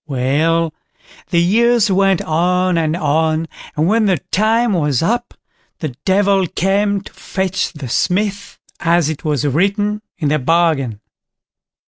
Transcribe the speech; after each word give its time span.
Well, 0.07 0.73
the 1.29 1.37
years 1.39 1.91
went 1.91 2.23
on 2.23 2.75
and 2.75 2.95
on, 2.95 3.47
and 3.77 3.85
when 3.85 4.07
the 4.07 4.17
time 4.31 4.73
was 4.73 5.03
up, 5.03 5.35
the 5.77 5.89
Devil 6.05 6.47
came 6.47 7.01
to 7.01 7.13
fetch 7.13 7.71
the 7.71 7.87
Smith, 7.87 8.57
as 8.79 9.09
it 9.11 9.23
was 9.23 9.45
written 9.45 10.01
in 10.17 10.29
their 10.29 10.39
bargain. 10.39 11.01